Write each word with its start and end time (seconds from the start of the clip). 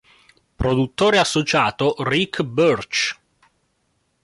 Produttore 0.55 1.19
Associato 1.19 1.93
Ric 1.99 2.41
Birch. 2.41 3.15